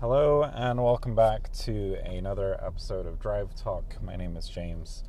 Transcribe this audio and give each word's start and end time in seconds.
Hello, 0.00 0.44
and 0.44 0.82
welcome 0.82 1.14
back 1.14 1.52
to 1.52 1.98
another 2.06 2.58
episode 2.64 3.04
of 3.04 3.20
Drive 3.20 3.54
Talk. 3.54 4.02
My 4.02 4.16
name 4.16 4.34
is 4.34 4.48
James, 4.48 5.04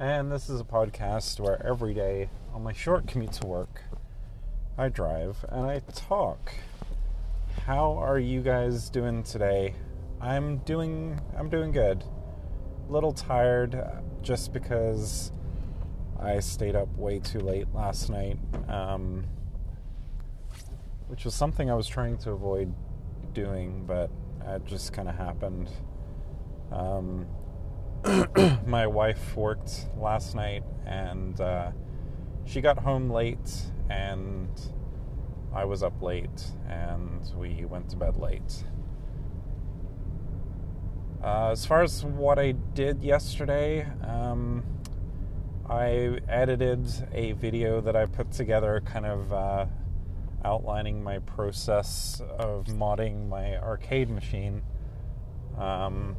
and 0.00 0.32
this 0.32 0.48
is 0.48 0.58
a 0.58 0.64
podcast 0.64 1.38
where 1.38 1.62
every 1.62 1.92
day 1.92 2.30
on 2.54 2.62
my 2.62 2.72
short 2.72 3.06
commute 3.06 3.32
to 3.32 3.46
work, 3.46 3.82
I 4.78 4.88
drive 4.88 5.44
and 5.50 5.66
I 5.66 5.82
talk. 5.94 6.54
How 7.66 7.92
are 7.92 8.18
you 8.18 8.40
guys 8.40 8.88
doing 8.88 9.22
today? 9.22 9.74
I'm 10.18 10.60
doing 10.60 11.20
I'm 11.36 11.50
doing 11.50 11.70
good. 11.70 12.02
A 12.88 12.90
little 12.90 13.12
tired 13.12 13.78
just 14.22 14.54
because 14.54 15.30
I 16.18 16.40
stayed 16.40 16.74
up 16.74 16.88
way 16.96 17.18
too 17.18 17.40
late 17.40 17.66
last 17.74 18.08
night, 18.08 18.38
um, 18.66 19.26
which 21.08 21.26
was 21.26 21.34
something 21.34 21.70
I 21.70 21.74
was 21.74 21.86
trying 21.86 22.16
to 22.16 22.30
avoid 22.30 22.72
doing, 23.34 23.84
but 23.86 24.10
it 24.46 24.64
just 24.66 24.92
kind 24.92 25.08
of 25.08 25.14
happened. 25.16 25.70
Um, 26.70 27.26
my 28.66 28.86
wife 28.86 29.36
worked 29.36 29.88
last 29.96 30.34
night 30.34 30.64
and 30.86 31.40
uh, 31.40 31.70
she 32.44 32.60
got 32.60 32.78
home 32.78 33.10
late, 33.10 33.62
and 33.88 34.48
I 35.54 35.64
was 35.64 35.82
up 35.82 36.02
late, 36.02 36.50
and 36.68 37.30
we 37.36 37.64
went 37.64 37.88
to 37.90 37.96
bed 37.96 38.16
late. 38.16 38.64
Uh, 41.22 41.50
as 41.52 41.64
far 41.64 41.82
as 41.82 42.04
what 42.04 42.38
I 42.38 42.52
did 42.52 43.02
yesterday, 43.02 43.86
um, 44.04 44.64
I 45.68 46.18
edited 46.28 46.86
a 47.12 47.32
video 47.32 47.80
that 47.80 47.94
I 47.94 48.06
put 48.06 48.32
together, 48.32 48.82
kind 48.84 49.06
of 49.06 49.32
uh, 49.32 49.66
outlining 50.44 51.02
my 51.02 51.18
process 51.20 52.20
of 52.38 52.66
modding 52.66 53.28
my 53.28 53.56
arcade 53.56 54.10
machine. 54.10 54.62
Um, 55.58 56.16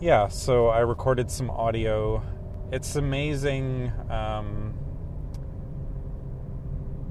yeah, 0.00 0.28
so 0.28 0.68
I 0.68 0.80
recorded 0.80 1.30
some 1.30 1.50
audio. 1.50 2.22
It's 2.72 2.96
amazing. 2.96 3.92
Um, 4.08 4.74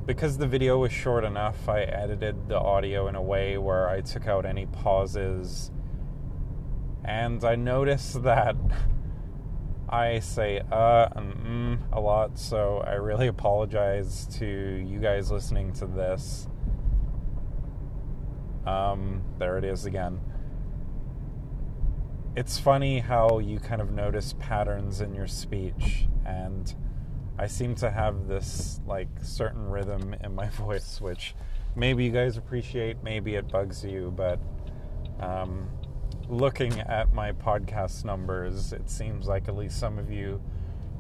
because 0.10 0.40
the 0.40 0.48
video 0.48 0.80
was 0.80 0.92
short 0.92 1.24
enough, 1.24 1.70
I 1.70 1.82
edited 1.82 2.50
the 2.50 2.58
audio 2.58 3.08
in 3.10 3.16
a 3.16 3.22
way 3.22 3.60
where 3.60 3.88
I 3.88 4.02
took 4.02 4.28
out 4.28 4.44
any 4.44 4.66
pauses. 4.66 5.70
And 7.06 7.44
I 7.44 7.56
noticed 7.56 8.24
that 8.24 8.56
I 9.90 10.20
say 10.20 10.62
uh 10.72 11.10
and 11.16 11.34
mm 11.34 11.80
a 11.92 12.00
lot, 12.00 12.38
so 12.38 12.84
I 12.86 12.94
really 12.94 13.28
apologize 13.36 14.28
to 14.38 14.46
you 14.46 15.00
guys 15.00 15.32
listening 15.32 15.74
to 15.74 15.86
this. 15.88 16.48
Um, 18.66 19.24
there 19.40 19.58
it 19.58 19.64
is 19.64 19.86
again. 19.86 20.20
It's 22.36 22.60
funny 22.60 23.00
how 23.00 23.40
you 23.40 23.60
kind 23.60 23.82
of 23.82 23.92
notice 23.92 24.36
patterns 24.40 25.02
in 25.02 25.16
your 25.16 25.28
speech, 25.28 26.08
and 26.26 26.74
I 27.40 27.48
seem 27.48 27.74
to 27.76 27.90
have 27.90 28.28
this 28.28 28.80
like 28.86 29.10
certain 29.24 29.68
rhythm 29.70 30.16
in 30.24 30.36
my 30.36 30.50
voice, 30.50 31.02
which 31.02 31.34
maybe 31.76 32.06
you 32.06 32.12
guys 32.12 32.38
appreciate, 32.38 32.98
maybe 33.04 33.36
it 33.36 33.50
bugs 33.52 33.84
you, 33.84 34.14
but 34.16 34.40
um, 35.20 35.70
looking 36.30 36.80
at 36.80 37.12
my 37.12 37.32
podcast 37.32 38.06
numbers, 38.06 38.72
it 38.72 38.90
seems 38.90 39.28
like 39.28 39.48
at 39.48 39.56
least 39.56 39.80
some 39.80 39.98
of 39.98 40.12
you 40.12 40.42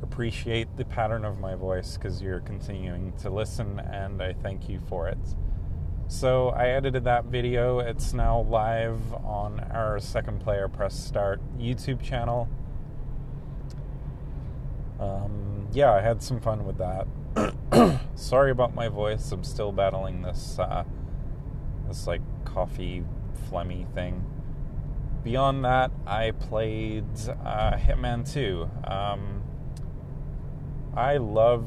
appreciate 0.01 0.75
the 0.75 0.85
pattern 0.85 1.23
of 1.23 1.39
my 1.39 1.55
voice 1.55 1.97
because 1.97 2.21
you're 2.21 2.39
continuing 2.39 3.13
to 3.17 3.29
listen, 3.29 3.79
and 3.79 4.21
I 4.21 4.33
thank 4.33 4.67
you 4.67 4.79
for 4.87 5.07
it. 5.07 5.19
So, 6.07 6.49
I 6.49 6.69
edited 6.69 7.03
that 7.03 7.25
video. 7.25 7.77
It's 7.79 8.13
now 8.13 8.41
live 8.41 9.13
on 9.13 9.59
our 9.71 9.99
Second 9.99 10.41
Player 10.41 10.67
Press 10.67 10.97
Start 10.97 11.39
YouTube 11.59 12.01
channel. 12.01 12.49
Um, 14.99 15.67
yeah, 15.71 15.93
I 15.93 16.01
had 16.01 16.23
some 16.23 16.39
fun 16.39 16.65
with 16.65 16.79
that. 16.79 17.99
Sorry 18.15 18.49
about 18.49 18.73
my 18.73 18.87
voice. 18.87 19.31
I'm 19.31 19.43
still 19.43 19.71
battling 19.71 20.23
this 20.23 20.57
uh, 20.57 20.83
this 21.87 22.07
like 22.07 22.21
coffee 22.43 23.03
phlegmy 23.49 23.91
thing 23.93 24.25
beyond 25.23 25.65
that, 25.65 25.91
I 26.05 26.31
played 26.31 27.05
uh, 27.43 27.73
Hitman 27.73 28.31
2. 28.31 28.69
Um, 28.85 29.43
I 30.95 31.17
love 31.17 31.65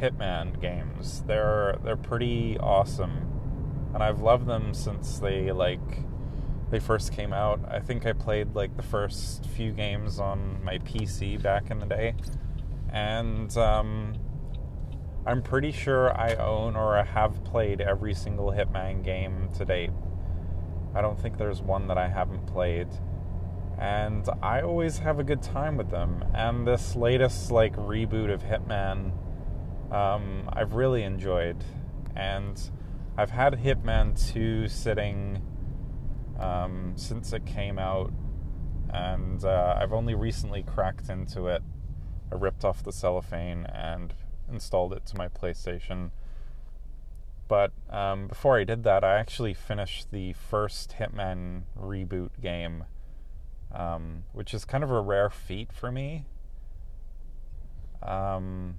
Hitman 0.00 0.60
games. 0.60 1.22
They're 1.26 1.78
they're 1.82 1.96
pretty 1.96 2.58
awesome, 2.58 3.90
and 3.94 4.02
I've 4.02 4.20
loved 4.20 4.46
them 4.46 4.74
since 4.74 5.18
they 5.18 5.52
like 5.52 5.80
they 6.70 6.80
first 6.80 7.12
came 7.12 7.32
out. 7.32 7.60
I 7.68 7.80
think 7.80 8.04
I 8.04 8.12
played 8.12 8.54
like 8.54 8.76
the 8.76 8.82
first 8.82 9.46
few 9.46 9.72
games 9.72 10.18
on 10.18 10.62
my 10.64 10.78
PC 10.78 11.40
back 11.40 11.70
in 11.70 11.78
the 11.78 11.86
day, 11.86 12.14
and 12.92 13.56
um, 13.56 14.14
I'm 15.26 15.42
pretty 15.42 15.72
sure 15.72 16.12
I 16.18 16.34
own 16.34 16.76
or 16.76 17.02
have 17.02 17.44
played 17.44 17.80
every 17.80 18.14
single 18.14 18.50
Hitman 18.50 19.04
game 19.04 19.48
to 19.56 19.64
date. 19.64 19.90
I 20.94 21.00
don't 21.00 21.18
think 21.18 21.38
there's 21.38 21.60
one 21.60 21.88
that 21.88 21.98
I 21.98 22.08
haven't 22.08 22.46
played. 22.46 22.88
And 23.78 24.28
I 24.42 24.62
always 24.62 24.98
have 24.98 25.18
a 25.18 25.24
good 25.24 25.42
time 25.42 25.76
with 25.76 25.90
them. 25.90 26.24
And 26.34 26.66
this 26.66 26.94
latest 26.94 27.50
like 27.50 27.74
reboot 27.76 28.32
of 28.32 28.42
Hitman, 28.42 29.12
um, 29.92 30.48
I've 30.52 30.74
really 30.74 31.02
enjoyed. 31.02 31.64
And 32.14 32.60
I've 33.16 33.30
had 33.30 33.54
Hitman 33.54 34.32
2 34.32 34.68
sitting 34.68 35.42
um, 36.38 36.94
since 36.96 37.32
it 37.32 37.46
came 37.46 37.78
out, 37.78 38.12
and 38.92 39.44
uh, 39.44 39.76
I've 39.80 39.92
only 39.92 40.14
recently 40.14 40.62
cracked 40.62 41.08
into 41.08 41.46
it. 41.46 41.62
I 42.32 42.34
ripped 42.34 42.64
off 42.64 42.82
the 42.82 42.92
cellophane 42.92 43.66
and 43.66 44.12
installed 44.50 44.92
it 44.92 45.06
to 45.06 45.16
my 45.16 45.28
PlayStation 45.28 46.10
but 47.48 47.72
um, 47.90 48.28
before 48.28 48.58
I 48.58 48.64
did 48.64 48.84
that, 48.84 49.04
I 49.04 49.18
actually 49.18 49.54
finished 49.54 50.10
the 50.10 50.32
first 50.32 50.96
Hitman 50.98 51.62
reboot 51.78 52.30
game, 52.40 52.84
um, 53.72 54.24
which 54.32 54.54
is 54.54 54.64
kind 54.64 54.82
of 54.82 54.90
a 54.90 55.00
rare 55.00 55.30
feat 55.30 55.72
for 55.72 55.92
me. 55.92 56.24
Um, 58.02 58.76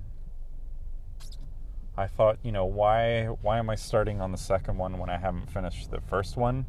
I 1.98 2.08
thought, 2.08 2.40
you 2.44 2.52
know, 2.52 2.66
why 2.66 3.26
why 3.42 3.58
am 3.58 3.70
I 3.70 3.76
starting 3.76 4.20
on 4.20 4.32
the 4.32 4.38
second 4.38 4.78
one 4.78 4.98
when 4.98 5.10
I 5.10 5.18
haven't 5.18 5.50
finished 5.50 5.92
the 5.92 6.02
first 6.02 6.36
one? 6.36 6.66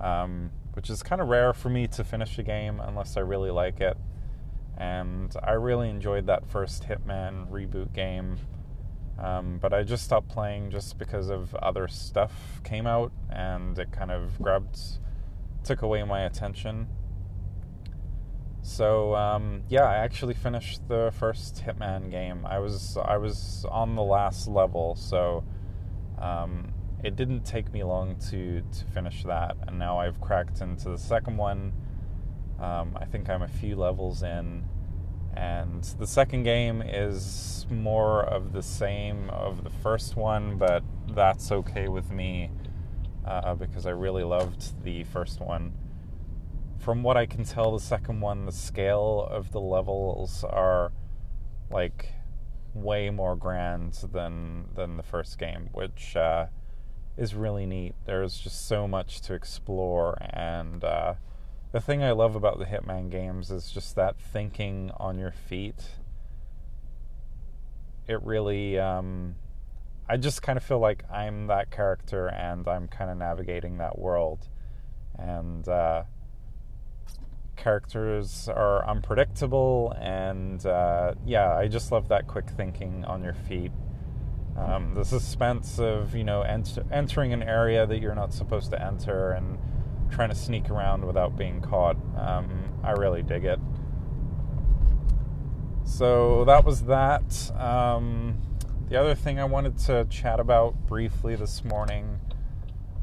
Um, 0.00 0.50
which 0.72 0.88
is 0.88 1.02
kind 1.02 1.20
of 1.20 1.28
rare 1.28 1.52
for 1.52 1.68
me 1.68 1.86
to 1.88 2.04
finish 2.04 2.38
a 2.38 2.42
game 2.42 2.80
unless 2.80 3.16
I 3.16 3.20
really 3.20 3.50
like 3.50 3.80
it. 3.80 3.98
And 4.78 5.34
I 5.42 5.52
really 5.52 5.90
enjoyed 5.90 6.26
that 6.26 6.46
first 6.46 6.84
Hitman 6.84 7.50
reboot 7.50 7.92
game. 7.92 8.38
Um, 9.20 9.58
but 9.60 9.74
I 9.74 9.82
just 9.82 10.04
stopped 10.04 10.28
playing 10.28 10.70
just 10.70 10.98
because 10.98 11.28
of 11.28 11.54
other 11.56 11.88
stuff 11.88 12.60
came 12.64 12.86
out 12.86 13.12
and 13.28 13.78
it 13.78 13.92
kind 13.92 14.10
of 14.10 14.40
grabbed, 14.40 14.78
took 15.62 15.82
away 15.82 16.02
my 16.04 16.22
attention. 16.22 16.88
So 18.62 19.14
um, 19.14 19.62
yeah, 19.68 19.84
I 19.84 19.96
actually 19.96 20.34
finished 20.34 20.86
the 20.88 21.12
first 21.18 21.62
Hitman 21.64 22.10
game. 22.10 22.46
I 22.46 22.58
was 22.58 22.96
I 22.96 23.16
was 23.16 23.66
on 23.70 23.94
the 23.94 24.02
last 24.02 24.48
level, 24.48 24.94
so 24.94 25.44
um, 26.18 26.72
it 27.02 27.16
didn't 27.16 27.44
take 27.44 27.72
me 27.72 27.82
long 27.84 28.16
to 28.30 28.60
to 28.60 28.84
finish 28.92 29.22
that. 29.24 29.56
And 29.66 29.78
now 29.78 29.98
I've 29.98 30.20
cracked 30.20 30.60
into 30.60 30.90
the 30.90 30.98
second 30.98 31.36
one. 31.36 31.72
Um, 32.58 32.96
I 33.00 33.06
think 33.06 33.30
I'm 33.30 33.42
a 33.42 33.48
few 33.48 33.76
levels 33.76 34.22
in, 34.22 34.64
and 35.34 35.84
the 35.98 36.06
second 36.06 36.42
game 36.42 36.82
is 36.82 37.66
more 37.70 38.22
of 38.24 38.52
the 38.52 38.62
same 38.62 39.30
of 39.30 39.64
the 39.64 39.70
first 39.70 40.16
one, 40.16 40.58
but 40.58 40.82
that's 41.14 41.52
okay 41.52 41.88
with 41.88 42.10
me 42.10 42.50
uh, 43.24 43.54
because 43.54 43.86
I 43.86 43.90
really 43.90 44.24
loved 44.24 44.82
the 44.82 45.04
first 45.04 45.40
one. 45.40 45.72
From 46.78 47.02
what 47.02 47.16
I 47.16 47.26
can 47.26 47.44
tell, 47.44 47.72
the 47.72 47.80
second 47.80 48.20
one, 48.20 48.46
the 48.46 48.52
scale 48.52 49.28
of 49.30 49.52
the 49.52 49.60
levels 49.60 50.44
are 50.44 50.92
like 51.70 52.14
way 52.74 53.10
more 53.10 53.36
grand 53.36 53.94
than 54.12 54.68
than 54.74 54.96
the 54.96 55.02
first 55.02 55.38
game, 55.38 55.68
which 55.72 56.16
uh, 56.16 56.46
is 57.16 57.34
really 57.34 57.66
neat. 57.66 57.94
There's 58.06 58.38
just 58.38 58.66
so 58.66 58.88
much 58.88 59.20
to 59.22 59.34
explore 59.34 60.16
and. 60.20 60.82
Uh, 60.82 61.14
the 61.72 61.80
thing 61.80 62.02
I 62.02 62.12
love 62.12 62.34
about 62.34 62.58
the 62.58 62.64
Hitman 62.64 63.10
games 63.10 63.50
is 63.50 63.70
just 63.70 63.96
that 63.96 64.16
thinking 64.18 64.90
on 64.96 65.18
your 65.18 65.32
feet. 65.32 65.82
It 68.08 68.20
really, 68.22 68.78
um, 68.78 69.36
I 70.08 70.16
just 70.16 70.42
kind 70.42 70.56
of 70.56 70.64
feel 70.64 70.80
like 70.80 71.04
I'm 71.10 71.46
that 71.46 71.70
character 71.70 72.26
and 72.28 72.66
I'm 72.66 72.88
kind 72.88 73.10
of 73.10 73.16
navigating 73.16 73.78
that 73.78 73.98
world. 73.98 74.48
And 75.16 75.68
uh, 75.68 76.04
characters 77.60 78.48
are 78.48 78.88
unpredictable, 78.88 79.94
and 80.00 80.64
uh, 80.64 81.14
yeah, 81.26 81.54
I 81.54 81.68
just 81.68 81.92
love 81.92 82.08
that 82.08 82.26
quick 82.26 82.48
thinking 82.48 83.04
on 83.04 83.22
your 83.22 83.34
feet. 83.34 83.70
Um, 84.56 84.94
the 84.94 85.04
suspense 85.04 85.78
of 85.78 86.14
you 86.14 86.24
know 86.24 86.42
ent- 86.42 86.78
entering 86.90 87.32
an 87.32 87.42
area 87.42 87.86
that 87.86 88.00
you're 88.00 88.14
not 88.14 88.32
supposed 88.32 88.70
to 88.70 88.82
enter 88.82 89.30
and 89.32 89.58
trying 90.10 90.28
to 90.28 90.34
sneak 90.34 90.70
around 90.70 91.04
without 91.04 91.36
being 91.36 91.60
caught. 91.60 91.96
Um, 92.16 92.48
I 92.82 92.92
really 92.92 93.22
dig 93.22 93.44
it. 93.44 93.58
So 95.84 96.44
that 96.44 96.64
was 96.64 96.82
that. 96.82 97.50
Um, 97.56 98.40
the 98.88 98.98
other 98.98 99.14
thing 99.14 99.38
I 99.38 99.44
wanted 99.44 99.78
to 99.78 100.04
chat 100.06 100.40
about 100.40 100.86
briefly 100.86 101.36
this 101.36 101.64
morning, 101.64 102.20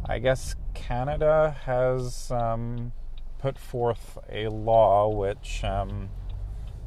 I 0.06 0.19
guess 0.19 0.56
Canada 0.74 1.56
has 1.65 2.31
um, 2.31 2.92
put 3.39 3.57
forth 3.57 4.18
a 4.30 4.48
law 4.48 5.10
which 5.10 5.63
um, 5.63 6.10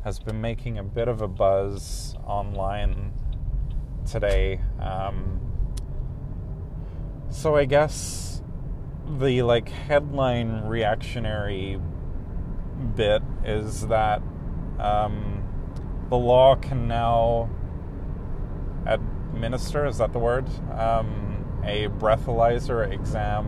has 0.05 0.19
been 0.19 0.40
making 0.40 0.78
a 0.78 0.82
bit 0.82 1.08
of 1.08 1.23
a 1.23 1.28
buzz 1.28 2.14
online 2.26 3.12
today. 4.11 4.61
Um, 4.81 5.40
so 7.31 7.56
I 7.56 7.64
guess 7.64 8.43
the 9.18 9.42
like 9.42 9.68
headline 9.68 10.62
reactionary 10.62 11.80
bit 12.94 13.22
is 13.44 13.86
that 13.88 14.22
um, 14.78 15.42
the 16.08 16.16
law 16.16 16.54
can 16.54 16.88
now 16.88 17.50
administer 18.86 19.86
is 19.86 19.98
that 19.98 20.12
the 20.12 20.18
word 20.18 20.46
um, 20.72 21.44
a 21.64 21.88
breathalyzer 21.88 22.90
exam 22.90 23.46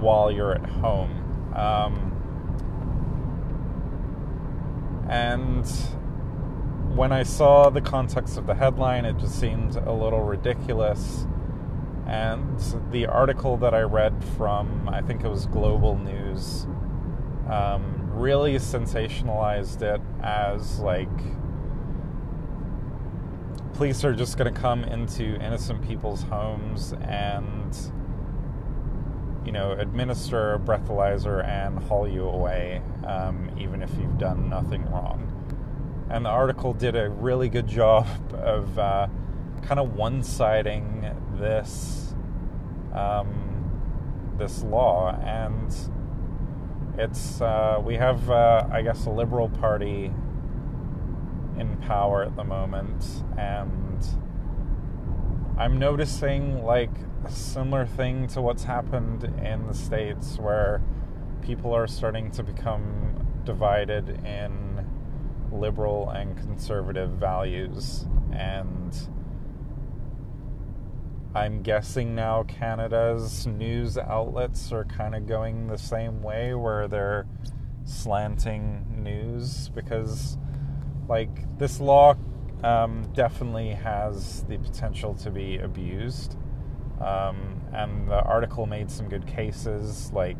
while 0.00 0.30
you're 0.30 0.54
at 0.54 0.66
home 0.66 1.52
um, 1.54 2.08
and 5.08 5.66
when 6.94 7.12
I 7.12 7.22
saw 7.22 7.70
the 7.70 7.80
context 7.80 8.36
of 8.36 8.46
the 8.46 8.54
headline, 8.54 9.04
it 9.04 9.18
just 9.18 9.38
seemed 9.38 9.76
a 9.76 9.92
little 9.92 10.22
ridiculous. 10.22 11.26
And 12.08 12.58
the 12.90 13.06
article 13.06 13.58
that 13.58 13.74
I 13.74 13.82
read 13.82 14.24
from, 14.36 14.88
I 14.88 15.02
think 15.02 15.24
it 15.24 15.28
was 15.28 15.46
Global 15.46 15.96
News, 15.98 16.66
um, 17.50 18.10
really 18.12 18.54
sensationalized 18.56 19.82
it 19.82 20.00
as 20.22 20.80
like 20.80 21.08
police 23.78 24.04
are 24.04 24.12
just 24.12 24.36
going 24.36 24.52
to 24.52 24.60
come 24.60 24.82
into 24.84 25.36
innocent 25.36 25.86
people's 25.86 26.22
homes 26.24 26.94
and, 27.02 27.76
you 29.46 29.52
know, 29.52 29.70
administer 29.72 30.54
a 30.54 30.58
breathalyzer 30.58 31.46
and 31.46 31.78
haul 31.84 32.08
you 32.08 32.24
away, 32.24 32.82
um, 33.06 33.48
even 33.56 33.80
if 33.80 33.90
you've 33.98 34.18
done 34.18 34.48
nothing 34.48 34.84
wrong. 34.90 35.26
And 36.10 36.24
the 36.24 36.30
article 36.30 36.72
did 36.72 36.96
a 36.96 37.08
really 37.08 37.48
good 37.48 37.68
job 37.68 38.08
of 38.34 38.76
uh, 38.78 39.06
kind 39.62 39.78
of 39.78 39.94
one-siding 39.94 41.27
this 41.38 42.14
um, 42.94 44.34
this 44.38 44.62
law, 44.62 45.16
and 45.24 45.74
it's 46.98 47.40
uh, 47.40 47.80
we 47.84 47.94
have 47.96 48.30
uh, 48.30 48.66
I 48.70 48.82
guess 48.82 49.06
a 49.06 49.10
liberal 49.10 49.48
party 49.48 50.12
in 51.56 51.76
power 51.86 52.22
at 52.22 52.36
the 52.36 52.44
moment, 52.44 53.04
and 53.36 54.06
I'm 55.58 55.78
noticing 55.78 56.64
like 56.64 56.92
a 57.24 57.30
similar 57.30 57.84
thing 57.84 58.28
to 58.28 58.40
what's 58.40 58.64
happened 58.64 59.24
in 59.24 59.66
the 59.66 59.74
states 59.74 60.38
where 60.38 60.80
people 61.42 61.72
are 61.72 61.86
starting 61.86 62.30
to 62.32 62.42
become 62.42 63.26
divided 63.44 64.08
in 64.24 64.86
liberal 65.50 66.10
and 66.10 66.36
conservative 66.36 67.10
values. 67.10 68.06
And 68.32 68.96
I'm 71.34 71.62
guessing 71.62 72.14
now 72.14 72.44
Canada's 72.44 73.46
news 73.46 73.98
outlets 73.98 74.72
are 74.72 74.84
kind 74.84 75.14
of 75.14 75.26
going 75.26 75.66
the 75.66 75.76
same 75.76 76.22
way 76.22 76.54
where 76.54 76.88
they're 76.88 77.26
slanting 77.84 78.86
news 79.02 79.68
because, 79.74 80.38
like, 81.06 81.58
this 81.58 81.80
law 81.80 82.16
um, 82.62 83.10
definitely 83.14 83.70
has 83.70 84.44
the 84.44 84.56
potential 84.58 85.14
to 85.14 85.30
be 85.30 85.58
abused. 85.58 86.36
Um, 87.00 87.60
and 87.72 88.08
the 88.08 88.22
article 88.22 88.66
made 88.66 88.90
some 88.90 89.08
good 89.08 89.26
cases, 89.26 90.10
like, 90.14 90.38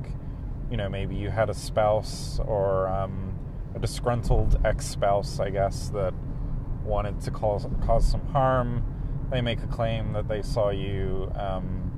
you 0.70 0.76
know, 0.76 0.88
maybe 0.88 1.14
you 1.14 1.30
had 1.30 1.50
a 1.50 1.54
spouse 1.54 2.40
or 2.44 2.88
um, 2.88 3.38
a 3.74 3.78
disgruntled 3.78 4.58
ex 4.64 4.86
spouse, 4.86 5.38
I 5.38 5.50
guess, 5.50 5.90
that 5.90 6.14
wanted 6.82 7.20
to 7.22 7.30
cause, 7.30 7.66
cause 7.84 8.10
some 8.10 8.26
harm. 8.28 8.82
They 9.30 9.40
make 9.40 9.62
a 9.62 9.66
claim 9.66 10.12
that 10.14 10.28
they 10.28 10.42
saw 10.42 10.70
you 10.70 11.30
um, 11.34 11.92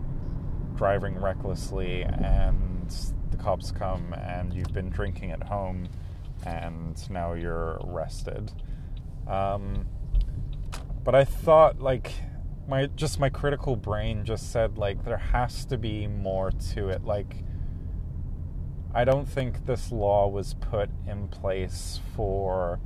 driving 0.76 1.16
recklessly, 1.16 2.02
and 2.02 2.90
the 3.30 3.36
cops 3.36 3.70
come, 3.70 4.12
and 4.14 4.52
you've 4.52 4.72
been 4.72 4.90
drinking 4.90 5.30
at 5.30 5.42
home, 5.44 5.88
and 6.44 6.98
now 7.10 7.34
you're 7.34 7.80
arrested. 7.84 8.52
Um, 9.28 9.86
but 11.04 11.14
I 11.14 11.24
thought, 11.24 11.80
like, 11.80 12.12
my 12.68 12.86
just 12.86 13.20
my 13.20 13.28
critical 13.28 13.76
brain 13.76 14.24
just 14.24 14.50
said, 14.50 14.76
like, 14.76 15.04
there 15.04 15.16
has 15.16 15.64
to 15.66 15.78
be 15.78 16.06
more 16.06 16.50
to 16.72 16.88
it. 16.88 17.04
Like, 17.04 17.44
I 18.92 19.04
don't 19.04 19.28
think 19.28 19.66
this 19.66 19.92
law 19.92 20.26
was 20.26 20.54
put 20.54 20.90
in 21.06 21.28
place 21.28 22.00
for 22.16 22.80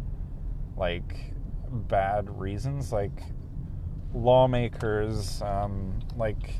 like 0.76 1.32
bad 1.70 2.38
reasons. 2.38 2.92
Like 2.92 3.22
lawmakers, 4.14 5.42
um, 5.42 6.00
like 6.16 6.54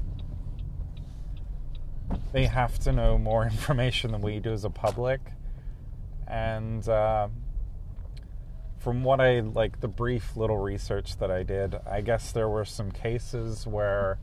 they 2.32 2.46
have 2.46 2.78
to 2.80 2.92
know 2.92 3.16
more 3.16 3.44
information 3.50 4.12
than 4.12 4.20
we 4.20 4.40
do 4.40 4.52
as 4.52 4.64
a 4.64 4.70
public, 4.70 5.20
and 6.26 6.86
uh, 6.88 7.28
from 8.78 9.04
what 9.04 9.20
I 9.20 9.40
like, 9.40 9.80
the 9.80 9.88
brief 9.88 10.36
little 10.36 10.58
research 10.58 11.16
that 11.18 11.30
I 11.30 11.42
did, 11.42 11.76
I 11.86 12.00
guess 12.00 12.32
there 12.32 12.48
were 12.48 12.64
some 12.64 12.90
cases 12.90 13.66
where. 13.66 14.18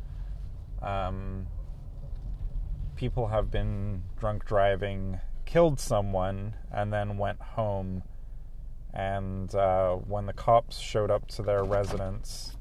Um, 0.81 1.47
people 3.01 3.29
have 3.29 3.49
been 3.49 4.03
drunk 4.19 4.45
driving, 4.45 5.19
killed 5.43 5.79
someone, 5.79 6.53
and 6.71 6.93
then 6.93 7.17
went 7.17 7.41
home. 7.41 8.03
And 8.93 9.53
uh, 9.55 9.95
when 9.95 10.27
the 10.27 10.33
cops 10.33 10.77
showed 10.77 11.09
up 11.09 11.27
to 11.29 11.41
their 11.41 11.63
residence, 11.63 12.57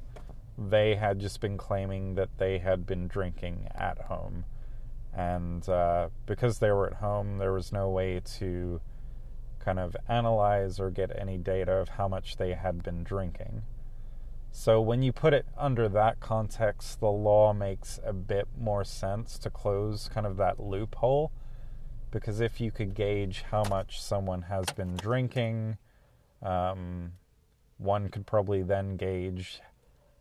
they 0.58 0.94
had 0.94 1.18
just 1.18 1.40
been 1.40 1.56
claiming 1.56 2.14
that 2.14 2.38
they 2.38 2.58
had 2.58 2.86
been 2.86 3.08
drinking 3.08 3.68
at 3.74 3.98
home. 4.02 4.44
And 5.12 5.68
uh, 5.68 6.08
because 6.26 6.58
they 6.58 6.70
were 6.70 6.86
at 6.86 6.94
home, 6.94 7.38
there 7.38 7.52
was 7.52 7.72
no 7.72 7.88
way 7.90 8.20
to 8.38 8.80
kind 9.58 9.78
of 9.78 9.96
analyze 10.08 10.80
or 10.80 10.90
get 10.90 11.10
any 11.18 11.36
data 11.36 11.72
of 11.72 11.90
how 11.90 12.08
much 12.08 12.36
they 12.36 12.52
had 12.54 12.82
been 12.82 13.02
drinking. 13.02 13.62
So 14.52 14.80
when 14.80 15.02
you 15.02 15.12
put 15.12 15.32
it 15.32 15.46
under 15.56 15.88
that 15.88 16.20
context, 16.20 17.00
the 17.00 17.10
law 17.10 17.52
makes 17.52 18.00
a 18.04 18.12
bit 18.12 18.48
more 18.58 18.84
sense 18.84 19.38
to 19.38 19.50
close 19.50 20.08
kind 20.12 20.26
of 20.26 20.36
that 20.38 20.58
loophole. 20.58 21.30
Because 22.10 22.40
if 22.40 22.60
you 22.60 22.72
could 22.72 22.94
gauge 22.94 23.44
how 23.50 23.62
much 23.64 24.02
someone 24.02 24.42
has 24.42 24.66
been 24.76 24.96
drinking, 24.96 25.78
um, 26.42 27.12
one 27.78 28.08
could 28.08 28.26
probably 28.26 28.62
then 28.62 28.96
gauge 28.96 29.60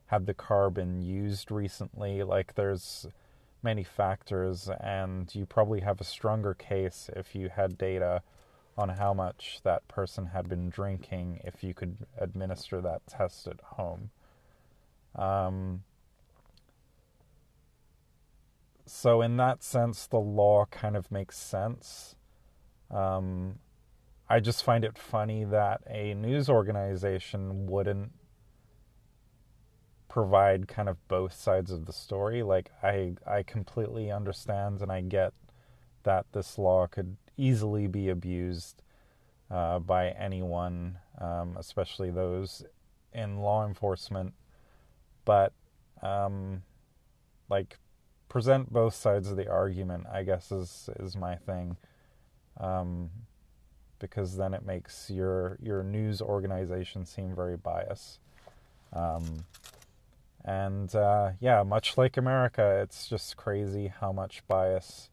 had 0.10 0.26
the 0.26 0.34
car 0.34 0.72
been 0.72 1.02
used 1.04 1.52
recently. 1.52 2.24
Like 2.24 2.56
there's 2.56 3.06
many 3.62 3.84
factors, 3.84 4.68
and 4.80 5.34
you 5.36 5.46
probably 5.46 5.82
have 5.82 6.02
a 6.02 6.04
stronger 6.04 6.56
case 6.56 7.12
if 7.16 7.36
you 7.36 7.50
had 7.50 7.78
data 7.78 8.24
on 8.76 8.90
how 8.90 9.14
much 9.14 9.60
that 9.64 9.88
person 9.88 10.28
had 10.28 10.50
been 10.50 10.70
drinking 10.70 11.42
if 11.44 11.64
you 11.64 11.76
could 11.76 11.98
administer 12.18 12.82
that 12.82 13.06
test 13.08 13.48
at 13.48 13.60
home. 13.62 14.10
Um, 15.16 15.84
so, 18.88 19.22
in 19.22 19.38
that 19.38 19.64
sense, 19.64 20.08
the 20.08 20.18
law 20.18 20.66
kind 20.72 20.98
of 20.98 21.12
makes 21.12 21.38
sense. 21.38 22.16
Um, 22.90 23.60
I 24.28 24.40
just 24.40 24.64
find 24.64 24.84
it 24.84 24.98
funny 24.98 25.44
that 25.44 25.82
a 25.88 26.16
news 26.16 26.50
organization 26.50 27.68
wouldn't 27.68 28.12
provide 30.10 30.68
kind 30.68 30.90
of 30.90 31.08
both 31.08 31.34
sides 31.34 31.72
of 31.72 31.86
the 31.86 31.94
story. 31.94 32.44
Like 32.44 32.72
I 32.84 33.14
I 33.26 33.44
completely 33.44 34.12
understand 34.12 34.82
and 34.82 34.92
I 34.92 35.02
get 35.02 35.34
that 36.04 36.26
this 36.34 36.58
law 36.58 36.88
could 36.88 37.16
easily 37.38 37.88
be 37.88 38.10
abused 38.10 38.82
uh, 39.50 39.80
by 39.80 40.10
anyone, 40.10 40.98
um, 41.20 41.56
especially 41.58 42.10
those 42.10 42.64
in 43.14 43.38
law 43.38 43.66
enforcement 43.66 44.34
but 45.30 45.54
um, 46.02 46.64
like 47.52 47.78
present 48.30 48.74
both 48.74 48.96
sides 48.96 49.30
of 49.30 49.38
the 49.38 49.48
argument. 49.48 50.08
I 50.12 50.24
guess 50.24 50.52
is 50.52 50.90
is 51.00 51.16
my 51.16 51.36
thing, 51.36 51.78
um, 52.60 53.12
because 54.00 54.38
then 54.38 54.56
it 54.56 54.66
makes 54.66 55.08
your 55.12 55.60
your 55.62 55.84
news 55.84 56.20
organization 56.20 57.06
seem 57.06 57.36
very 57.36 57.58
biased. 57.58 58.18
Um, 58.92 59.46
And 60.50 60.96
uh, 60.96 61.34
yeah, 61.40 61.62
much 61.62 61.96
like 61.96 62.18
America, 62.18 62.80
it's 62.82 63.08
just 63.08 63.38
crazy 63.38 63.94
how 64.00 64.12
much 64.12 64.42
bias 64.48 65.12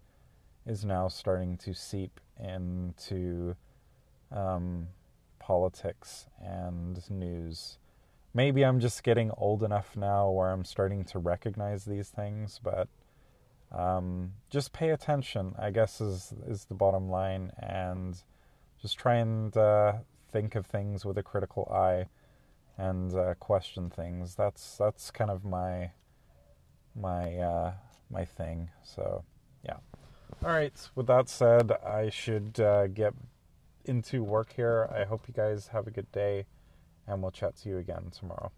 is 0.65 0.83
now 0.83 1.09
starting 1.09 1.59
to 1.59 1.75
seep 1.75 2.21
into 2.43 3.55
um, 4.33 4.89
politics 5.39 6.27
and 6.43 6.99
news. 7.11 7.77
Maybe 8.33 8.65
I'm 8.65 8.81
just 8.81 9.03
getting 9.03 9.31
old 9.37 9.63
enough 9.63 9.95
now 9.95 10.31
where 10.31 10.53
I'm 10.53 10.65
starting 10.65 11.05
to 11.05 11.19
recognize 11.19 11.85
these 11.85 12.09
things, 12.09 12.59
but 12.65 12.89
um, 13.71 14.33
just 14.49 14.73
pay 14.73 14.89
attention, 14.89 15.55
I 15.59 15.71
guess, 15.71 16.01
is, 16.01 16.33
is 16.47 16.65
the 16.65 16.75
bottom 16.75 17.11
line, 17.11 17.53
and 17.59 18.17
just 18.81 18.99
try 18.99 19.17
and 19.17 19.55
uh, 19.55 19.97
think 20.33 20.55
of 20.55 20.65
things 20.65 21.05
with 21.05 21.19
a 21.19 21.23
critical 21.23 21.71
eye 21.71 22.07
and 22.79 23.15
uh, 23.15 23.35
question 23.35 23.91
things. 23.91 24.35
That's 24.35 24.77
that's 24.77 25.11
kind 25.11 25.31
of 25.31 25.45
my 25.45 25.93
my 26.95 27.37
uh, 27.37 27.73
my 28.11 28.25
thing. 28.25 28.71
So 28.83 29.25
yeah. 29.65 29.77
All 30.45 30.51
right. 30.51 30.89
With 30.95 31.07
that 31.07 31.29
said, 31.29 31.73
I 31.85 32.11
should 32.11 32.61
uh, 32.61 32.89
get 32.89 33.15
into 33.85 34.23
work 34.23 34.53
here. 34.55 34.89
I 34.95 35.05
hope 35.05 35.29
you 35.29 35.35
guys 35.35 35.69
have 35.69 35.87
a 35.87 35.91
good 35.91 36.11
day, 36.13 36.47
and 37.07 37.23
we'll 37.23 37.31
chat 37.31 37.57
to 37.59 37.69
you 37.69 37.79
again 37.79 38.11
tomorrow. 38.11 38.53